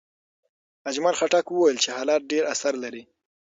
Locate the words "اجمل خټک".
0.89-1.45